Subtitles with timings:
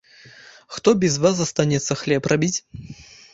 [0.77, 2.55] Хто без вас застанецца хлеб рабіць?